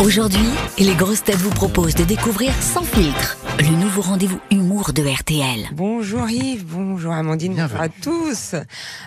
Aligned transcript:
Aujourd'hui, 0.00 0.50
les 0.76 0.94
grosses 0.96 1.22
têtes 1.22 1.36
vous 1.36 1.50
proposent 1.50 1.94
de 1.94 2.02
découvrir 2.02 2.52
Sans 2.60 2.82
filtre, 2.82 3.38
le 3.60 3.76
nouveau 3.76 4.02
rendez-vous 4.02 4.40
humour 4.50 4.92
de 4.92 5.02
RTL. 5.02 5.68
Bonjour 5.72 6.28
Yves, 6.28 6.64
bonjour 6.66 7.12
Amandine, 7.12 7.54
bonjour 7.54 7.80
à 7.80 7.88
tous. 7.88 8.56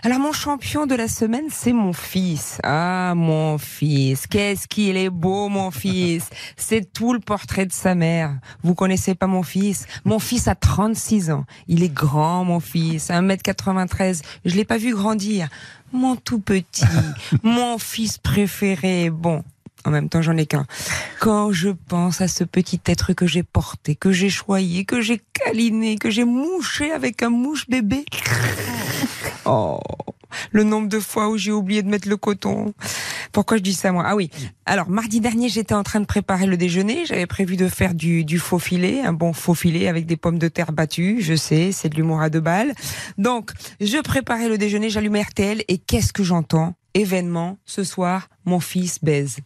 Alors 0.03 0.19
mon 0.19 0.31
champion 0.31 0.85
de 0.85 0.95
la 0.95 1.09
semaine, 1.09 1.47
c'est 1.51 1.73
mon 1.73 1.91
fils. 1.91 2.59
Ah 2.63 3.13
mon 3.15 3.57
fils, 3.57 4.27
qu'est-ce 4.27 4.67
qu'il 4.69 4.95
est 4.95 5.09
beau 5.09 5.49
mon 5.49 5.71
fils. 5.71 6.29
C'est 6.55 6.91
tout 6.93 7.13
le 7.13 7.19
portrait 7.19 7.65
de 7.65 7.73
sa 7.73 7.93
mère. 7.93 8.37
Vous 8.63 8.73
connaissez 8.73 9.13
pas 9.13 9.27
mon 9.27 9.43
fils? 9.43 9.85
Mon 10.05 10.19
fils 10.19 10.47
a 10.47 10.55
36 10.55 11.31
ans. 11.31 11.45
Il 11.67 11.83
est 11.83 11.93
grand 11.93 12.45
mon 12.45 12.61
fils, 12.61 13.09
1m93. 13.09 14.21
Je 14.45 14.55
l'ai 14.55 14.65
pas 14.65 14.77
vu 14.77 14.95
grandir. 14.95 15.49
Mon 15.91 16.15
tout 16.15 16.39
petit, 16.39 16.85
mon 17.43 17.77
fils 17.77 18.17
préféré. 18.17 19.09
Bon, 19.09 19.43
en 19.85 19.91
même 19.91 20.09
temps, 20.09 20.21
j'en 20.21 20.37
ai 20.37 20.45
qu'un. 20.45 20.65
Quand 21.19 21.51
je 21.51 21.69
pense 21.69 22.21
à 22.21 22.27
ce 22.27 22.43
petit 22.43 22.81
être 22.85 23.13
que 23.13 23.27
j'ai 23.27 23.43
porté, 23.43 23.95
que 23.95 24.11
j'ai 24.11 24.29
choyé, 24.29 24.85
que 24.85 25.01
j'ai 25.01 25.21
câliné, 25.33 25.97
que 25.97 26.09
j'ai 26.09 26.25
mouché 26.25 26.91
avec 26.91 27.23
un 27.23 27.29
mouche 27.29 27.67
bébé. 27.69 28.05
Oh, 29.49 29.79
le 30.51 30.63
nombre 30.65 30.89
de 30.89 30.99
fois 30.99 31.29
où 31.29 31.37
j'ai 31.37 31.53
oublié 31.53 31.81
de 31.81 31.87
mettre 31.87 32.09
le 32.09 32.17
coton. 32.17 32.73
Pourquoi 33.31 33.57
je 33.57 33.61
dis 33.61 33.73
ça 33.73 33.91
moi? 33.91 34.03
Ah 34.05 34.15
oui. 34.15 34.29
Alors 34.65 34.89
mardi 34.89 35.19
dernier, 35.19 35.47
j'étais 35.47 35.73
en 35.73 35.83
train 35.83 35.99
de 35.99 36.05
préparer 36.05 36.45
le 36.47 36.57
déjeuner. 36.57 37.05
J'avais 37.05 37.27
prévu 37.27 37.55
de 37.55 37.67
faire 37.67 37.93
du, 37.93 38.25
du 38.25 38.39
faux 38.39 38.59
filet, 38.59 39.01
un 39.01 39.13
bon 39.13 39.31
faux 39.31 39.53
filet 39.53 39.87
avec 39.87 40.05
des 40.05 40.17
pommes 40.17 40.39
de 40.39 40.47
terre 40.47 40.71
battues. 40.71 41.21
Je 41.21 41.35
sais, 41.35 41.71
c'est 41.71 41.89
de 41.89 41.95
l'humour 41.95 42.21
à 42.21 42.29
deux 42.29 42.39
balles. 42.39 42.73
Donc, 43.17 43.51
je 43.79 44.01
préparais 44.01 44.49
le 44.49 44.57
déjeuner, 44.57 44.89
j'allumais 44.89 45.21
RTL 45.21 45.63
et 45.67 45.77
qu'est-ce 45.77 46.11
que 46.11 46.23
j'entends? 46.23 46.73
Événement 46.93 47.57
ce 47.65 47.83
soir, 47.83 48.29
mon 48.45 48.59
fils 48.59 49.03
baise. 49.03 49.37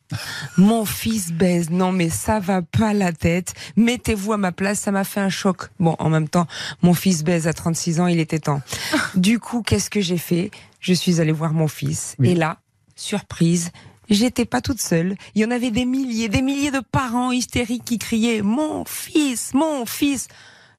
Mon 0.57 0.85
fils 0.85 1.31
baise. 1.31 1.69
Non, 1.69 1.91
mais 1.91 2.09
ça 2.09 2.39
va 2.39 2.61
pas 2.61 2.93
la 2.93 3.11
tête. 3.11 3.53
Mettez-vous 3.75 4.33
à 4.33 4.37
ma 4.37 4.51
place, 4.51 4.79
ça 4.79 4.91
m'a 4.91 5.03
fait 5.03 5.19
un 5.19 5.29
choc. 5.29 5.69
Bon, 5.79 5.95
en 5.99 6.09
même 6.09 6.29
temps, 6.29 6.47
mon 6.81 6.93
fils 6.93 7.23
baise 7.23 7.47
à 7.47 7.53
36 7.53 7.99
ans, 7.99 8.07
il 8.07 8.19
était 8.19 8.39
temps. 8.39 8.61
Du 9.15 9.39
coup, 9.39 9.61
qu'est-ce 9.61 9.89
que 9.89 10.01
j'ai 10.01 10.17
fait? 10.17 10.51
Je 10.79 10.93
suis 10.93 11.19
allée 11.19 11.31
voir 11.31 11.53
mon 11.53 11.67
fils. 11.67 12.15
Et 12.23 12.35
là, 12.35 12.57
surprise, 12.95 13.71
J'étais 14.11 14.43
pas 14.43 14.59
toute 14.59 14.81
seule. 14.81 15.15
Il 15.35 15.41
y 15.41 15.45
en 15.45 15.51
avait 15.51 15.71
des 15.71 15.85
milliers, 15.85 16.27
des 16.27 16.41
milliers 16.41 16.71
de 16.71 16.81
parents 16.81 17.31
hystériques 17.31 17.85
qui 17.85 17.97
criaient 17.97 18.41
Mon 18.41 18.83
fils, 18.83 19.53
mon 19.53 19.85
fils. 19.85 20.27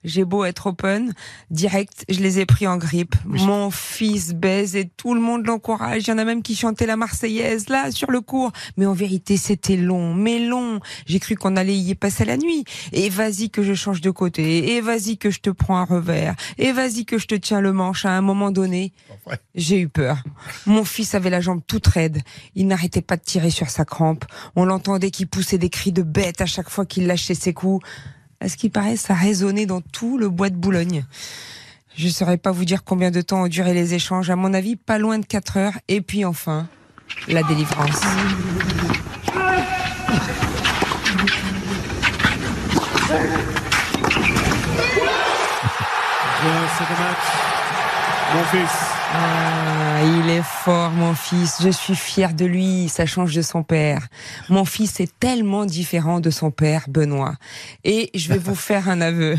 J'ai 0.05 0.25
beau 0.25 0.45
être 0.45 0.67
open, 0.67 1.13
direct, 1.51 2.05
je 2.09 2.21
les 2.21 2.41
ai 2.41 2.47
pris 2.47 2.67
en 2.67 2.77
grippe. 2.77 3.15
Mon 3.25 3.71
fils 3.71 4.35
baise 4.35 4.75
et 4.75 4.89
tout 4.89 5.15
le 5.15 5.21
monde 5.21 5.47
l'encourage. 5.47 6.03
Il 6.07 6.11
y 6.11 6.13
en 6.13 6.19
a 6.19 6.25
même 6.25 6.43
qui 6.43 6.57
chantaient 6.57 6.87
la 6.87 6.97
Marseillaise 6.97 7.69
là 7.69 7.91
sur 7.91 8.11
le 8.11 8.21
cours. 8.21 8.53
Mais 8.77 8.87
en 8.87 8.95
vérité, 8.95 9.37
c'était 9.37 9.77
long, 9.77 10.15
mais 10.15 10.41
long. 10.41 10.81
J'ai 11.07 11.21
cru 11.21 11.37
qu'on 11.37 11.57
allait 11.57 11.77
y 11.77 11.95
passer 11.95 12.25
la 12.25 12.37
nuit. 12.37 12.65
Et 12.93 13.09
vas-y 13.11 13.51
que 13.51 13.63
je 13.63 13.75
change 13.75 14.01
de 14.01 14.11
côté. 14.11 14.75
Et 14.75 14.81
vas-y 14.81 15.19
que 15.19 15.31
je 15.31 15.41
te 15.41 15.51
prends 15.51 15.77
un 15.77 15.85
revers. 15.85 16.35
Et 16.59 16.73
vas-y 16.73 17.05
que 17.05 17.19
je 17.19 17.27
te 17.27 17.35
tiens 17.35 17.61
le 17.61 17.73
manche 17.73 18.05
à 18.05 18.11
un 18.11 18.23
moment 18.23 18.51
donné. 18.51 18.93
J'ai 19.55 19.79
eu 19.79 19.89
peur. 19.89 20.23
Mon 20.67 20.85
fils 20.85 21.15
avait 21.15 21.31
la 21.31 21.41
jambe 21.41 21.61
toute 21.67 21.87
raide. 21.87 22.23
Il 22.55 22.67
n'arrêtait 22.67 23.03
pas 23.03 23.17
de 23.17 23.23
tirer 23.23 23.51
sur 23.51 23.71
sa 23.71 23.85
crampe. 23.85 24.25
On 24.57 24.65
l'entendait 24.65 25.11
qui 25.11 25.27
poussait 25.27 25.59
des 25.59 25.71
cris 25.71 25.93
de 25.93 26.03
bête 26.03 26.41
à 26.41 26.47
chaque 26.47 26.71
fois 26.71 26.87
qu'il 26.87 27.07
lâchait 27.07 27.35
ses 27.35 27.53
coups. 27.53 27.87
À 28.43 28.49
ce 28.49 28.57
qui 28.57 28.71
paraît, 28.71 28.97
ça 28.97 29.15
résonnait 29.15 29.67
dans 29.67 29.81
tout 29.81 30.19
le 30.19 30.29
bois 30.29 30.51
de 30.51 30.57
Boulogne. 30.57 31.05
Je 31.97 32.07
ne 32.07 32.11
saurais 32.11 32.39
pas 32.39 32.51
vous 32.51 32.65
dire 32.65 32.83
combien 32.83 33.13
de 33.13 33.21
temps 33.21 33.45
ont 33.45 33.47
duré 33.47 33.73
les 33.73 33.95
échanges. 33.95 34.31
À 34.31 34.37
mon 34.37 34.53
avis, 34.53 34.75
pas 34.75 34.99
loin 34.99 35.21
de 35.21 35.25
4 35.25 35.57
heures. 35.59 35.79
Et 35.87 36.01
puis 36.01 36.25
enfin, 36.25 36.67
la 37.29 37.45
délivrance. 37.45 38.01
Mon 48.35 48.45
fils. 48.45 48.71
Ah, 49.15 50.01
il 50.05 50.31
est 50.31 50.43
fort, 50.43 50.91
mon 50.91 51.15
fils. 51.15 51.59
Je 51.63 51.69
suis 51.69 51.95
fière 51.95 52.33
de 52.33 52.47
lui. 52.47 52.89
Ça 52.89 53.05
change 53.05 53.35
de 53.35 53.43
son 53.43 53.63
père. 53.63 54.09
Mon 54.49 54.65
fils 54.65 55.01
est 55.01 55.13
tellement 55.21 55.67
différent 55.67 56.19
de 56.19 56.31
son 56.31 56.51
père, 56.51 56.87
Benoît. 56.89 57.35
Et 57.85 58.11
je 58.15 58.29
vais 58.29 58.39
vous 58.39 58.55
faire 58.55 58.89
un 58.89 59.03
aveu. 59.03 59.37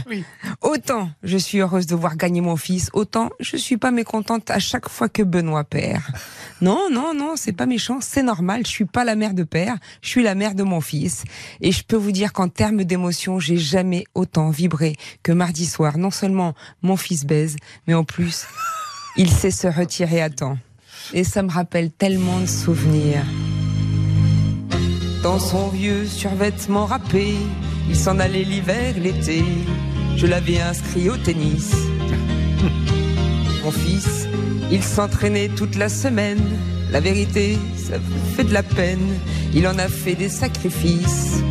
Autant 0.61 1.09
je 1.23 1.37
suis 1.37 1.59
heureuse 1.59 1.87
de 1.87 1.95
voir 1.95 2.17
gagner 2.17 2.41
mon 2.41 2.55
fils, 2.55 2.91
autant 2.93 3.29
je 3.39 3.57
suis 3.57 3.77
pas 3.77 3.89
mécontente 3.89 4.51
à 4.51 4.59
chaque 4.59 4.89
fois 4.89 5.09
que 5.09 5.23
Benoît 5.23 5.63
perd. 5.63 6.03
Non, 6.61 6.89
non, 6.91 7.13
non, 7.15 7.33
c'est 7.35 7.51
pas 7.51 7.65
méchant. 7.65 7.97
C'est 7.99 8.23
normal. 8.23 8.61
Je 8.63 8.71
suis 8.71 8.85
pas 8.85 9.03
la 9.03 9.15
mère 9.15 9.33
de 9.33 9.43
père. 9.43 9.77
Je 10.01 10.09
suis 10.09 10.23
la 10.23 10.35
mère 10.35 10.53
de 10.53 10.63
mon 10.63 10.81
fils. 10.81 11.23
Et 11.61 11.71
je 11.71 11.83
peux 11.83 11.97
vous 11.97 12.11
dire 12.11 12.31
qu'en 12.31 12.47
termes 12.47 12.83
d'émotion, 12.83 13.39
j'ai 13.39 13.57
jamais 13.57 14.05
autant 14.13 14.51
vibré 14.51 14.95
que 15.23 15.31
mardi 15.31 15.65
soir. 15.65 15.97
Non 15.97 16.11
seulement 16.11 16.53
mon 16.83 16.95
fils 16.95 17.25
baise, 17.25 17.55
mais 17.87 17.95
en 17.95 18.03
plus, 18.03 18.45
il 19.15 19.29
sait 19.29 19.51
se 19.51 19.67
retirer 19.67 20.21
à 20.21 20.29
temps. 20.29 20.57
Et 21.13 21.23
ça 21.23 21.43
me 21.43 21.51
rappelle 21.51 21.91
tellement 21.91 22.39
de 22.39 22.45
souvenirs. 22.45 23.23
Dans 25.21 25.39
son 25.39 25.69
vieux 25.69 26.05
survêtement 26.05 26.85
râpé, 26.85 27.35
il 27.89 27.95
s'en 27.95 28.19
allait 28.19 28.43
l'hiver, 28.43 28.95
l'été. 28.97 29.43
Je 30.15 30.27
l'avais 30.27 30.59
inscrit 30.59 31.09
au 31.09 31.17
tennis. 31.17 31.71
Mon 33.63 33.71
fils, 33.71 34.27
il 34.71 34.83
s'entraînait 34.83 35.49
toute 35.49 35.75
la 35.75 35.89
semaine. 35.89 36.41
La 36.91 36.99
vérité, 36.99 37.57
ça 37.77 37.95
fait 38.35 38.43
de 38.43 38.53
la 38.53 38.63
peine. 38.63 39.19
Il 39.53 39.67
en 39.67 39.77
a 39.77 39.87
fait 39.87 40.15
des 40.15 40.29
sacrifices. 40.29 41.41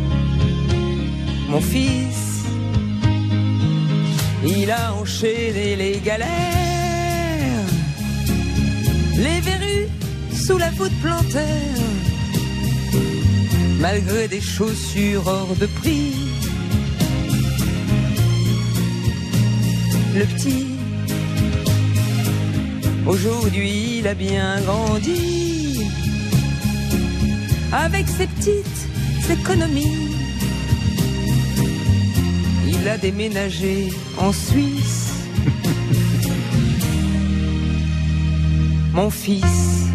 Mon 1.49 1.61
fils, 1.61 2.43
il 4.45 4.69
a 4.71 4.93
enchaîné 4.93 5.75
les 5.75 5.99
galères. 5.99 6.82
Les 9.23 9.39
verrues 9.39 9.87
sous 10.33 10.57
la 10.57 10.69
voûte 10.71 10.91
plantaire. 11.01 11.79
Malgré 13.79 14.27
des 14.27 14.41
chaussures 14.41 15.25
hors 15.25 15.55
de 15.55 15.65
prix. 15.65 16.13
Le 20.13 20.25
petit, 20.25 20.65
aujourd'hui 23.07 23.99
il 23.99 24.07
a 24.07 24.13
bien 24.13 24.59
grandi. 24.61 25.85
Avec 27.71 28.05
ses 28.09 28.27
petites 28.27 28.81
économies. 29.29 30.09
Il 32.67 32.89
a 32.89 32.97
déménagé 32.97 33.89
en 34.17 34.33
Suisse. 34.33 35.02
Mon 38.93 39.09
fils. 39.09 39.87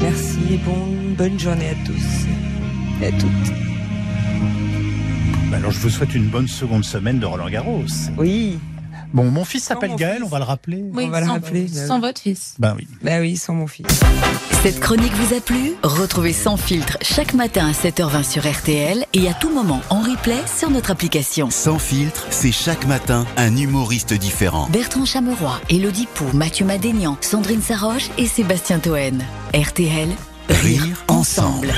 Merci 0.00 0.38
et 0.52 0.56
bon, 0.58 0.86
bonne 1.16 1.38
journée 1.40 1.70
à 1.70 1.74
tous 1.84 2.26
et 3.02 3.06
à 3.06 3.10
toutes. 3.10 3.52
Bah 5.50 5.56
alors 5.56 5.72
je 5.72 5.80
vous 5.80 5.90
souhaite 5.90 6.14
une 6.14 6.28
bonne 6.28 6.46
seconde 6.46 6.84
semaine 6.84 7.18
de 7.18 7.26
Roland 7.26 7.48
Garros. 7.48 7.82
Oui, 8.16 8.58
Bon, 9.12 9.24
mon 9.30 9.44
fils 9.44 9.64
s'appelle 9.64 9.94
Gaël, 9.96 10.16
fils. 10.16 10.24
on 10.24 10.28
va 10.28 10.38
le 10.38 10.44
rappeler. 10.44 10.84
Oui, 10.92 11.04
On 11.06 11.08
va 11.08 11.20
le 11.20 11.26
sans, 11.26 11.32
rappeler, 11.34 11.66
bah 11.72 11.86
sans 11.86 12.00
votre 12.00 12.20
fils. 12.20 12.54
Ben 12.58 12.74
oui. 12.76 12.86
bah 13.02 13.20
oui, 13.20 13.36
sans 13.36 13.54
mon 13.54 13.66
fils. 13.66 13.86
Cette 14.62 14.80
chronique 14.80 15.12
vous 15.14 15.34
a 15.34 15.40
plu? 15.40 15.72
Retrouvez 15.82 16.32
Sans 16.32 16.56
filtre 16.56 16.98
chaque 17.00 17.34
matin 17.34 17.68
à 17.68 17.72
7h20 17.72 18.24
sur 18.28 18.42
RTL 18.50 19.04
et 19.14 19.28
à 19.28 19.34
tout 19.34 19.50
moment 19.50 19.80
en 19.90 20.00
replay 20.00 20.38
sur 20.46 20.68
notre 20.70 20.90
application. 20.90 21.50
Sans 21.50 21.78
filtre, 21.78 22.26
c'est 22.30 22.52
chaque 22.52 22.86
matin 22.86 23.24
un 23.36 23.56
humoriste 23.56 24.14
différent. 24.14 24.68
Bertrand 24.70 25.04
Chameroy, 25.04 25.60
Elodie 25.70 26.08
Pou, 26.14 26.24
Mathieu 26.34 26.66
Madénian, 26.66 27.16
Sandrine 27.20 27.62
Saroche 27.62 28.10
et 28.18 28.26
Sébastien 28.26 28.78
Toen. 28.80 29.22
RTL, 29.54 30.08
Rire 30.50 31.04
ensemble. 31.08 31.72